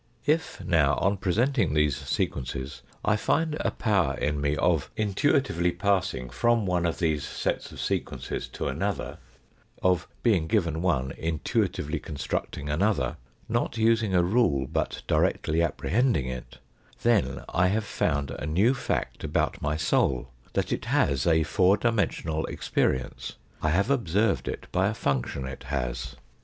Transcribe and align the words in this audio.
If 0.25 0.63
now, 0.65 0.95
on 0.95 1.17
presenting 1.17 1.75
these 1.75 1.95
sequences, 1.95 2.81
I 3.05 3.15
find 3.15 3.55
a 3.59 3.69
power 3.69 4.15
in 4.17 4.41
me 4.41 4.55
of 4.55 4.89
intuitively 4.97 5.69
passing 5.71 6.31
from 6.31 6.65
one 6.65 6.87
of 6.87 6.97
these 6.97 7.23
sets 7.23 7.71
of 7.71 7.79
sequences 7.79 8.47
to 8.47 8.67
another, 8.67 9.19
of, 9.83 10.07
being 10.23 10.47
given 10.47 10.81
one, 10.81 11.11
intuitively 11.19 11.99
constructing 11.99 12.67
another, 12.67 13.17
not 13.47 13.77
using 13.77 14.15
a 14.15 14.23
rule, 14.23 14.65
but 14.65 15.03
directly 15.05 15.59
appre 15.59 15.89
hending 15.89 16.25
it, 16.25 16.57
then 17.03 17.43
I 17.49 17.67
have 17.67 17.85
found 17.85 18.31
a 18.31 18.47
new 18.47 18.73
fact 18.73 19.23
about 19.23 19.61
my 19.61 19.77
soul, 19.77 20.29
that 20.53 20.71
it 20.73 20.85
has 20.85 21.27
a 21.27 21.43
four 21.43 21.77
dimensional 21.77 22.45
experience; 22.47 23.33
I 23.61 23.69
have 23.69 23.91
observed 23.91 24.47
it 24.47 24.65
by 24.71 24.87
a 24.87 24.95
function 24.95 25.45
it 25.45 25.65
has. 25.65 26.15